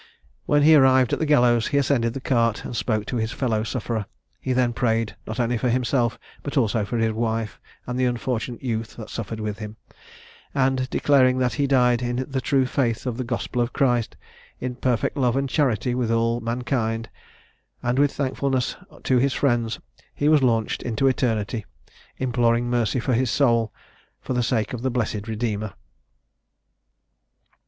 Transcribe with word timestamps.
"When 0.47 0.63
he 0.63 0.73
arrived 0.73 1.13
at 1.13 1.19
the 1.19 1.27
gallows 1.27 1.67
he 1.67 1.77
ascended 1.77 2.15
the 2.15 2.19
cart, 2.19 2.65
and 2.65 2.75
spoke 2.75 3.05
to 3.05 3.17
his 3.17 3.31
fellow 3.31 3.61
sufferer. 3.61 4.07
He 4.39 4.51
then 4.51 4.73
prayed, 4.73 5.15
not 5.27 5.39
only 5.39 5.59
for 5.59 5.69
himself, 5.69 6.17
but 6.41 6.57
also 6.57 6.83
for 6.85 6.97
his 6.97 7.13
wife, 7.13 7.59
and 7.85 7.99
the 7.99 8.05
unfortunate 8.05 8.63
youth 8.63 8.95
that 8.95 9.11
suffered 9.11 9.39
with 9.39 9.59
him; 9.59 9.77
and, 10.55 10.89
declaring 10.89 11.37
that 11.37 11.53
he 11.53 11.67
died 11.67 12.01
in 12.01 12.25
the 12.27 12.41
true 12.41 12.65
faith 12.65 13.05
of 13.05 13.17
the 13.17 13.23
Gospel 13.23 13.61
of 13.61 13.73
Christ, 13.73 14.17
in 14.59 14.73
perfect 14.73 15.17
love 15.17 15.35
and 15.37 15.47
charity 15.47 15.93
with 15.93 16.09
all 16.09 16.39
mankind, 16.41 17.07
and 17.83 17.99
with 17.99 18.11
thankfulness 18.11 18.75
to 19.03 19.19
his 19.19 19.33
friends, 19.33 19.79
he 20.15 20.27
was 20.27 20.41
launched 20.41 20.81
into 20.81 21.05
eternity, 21.05 21.63
imploring 22.17 22.67
mercy 22.67 22.99
for 22.99 23.13
his 23.13 23.29
soul 23.29 23.71
for 24.19 24.33
the 24.33 24.41
sake 24.41 24.73
of 24.73 24.79
his 24.79 24.89
blessed 24.89 25.27
Redeemer." 25.27 25.75